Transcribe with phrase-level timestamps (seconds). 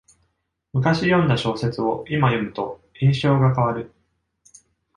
[0.73, 3.91] むかし読んだ小説をいま読むと印象が変わる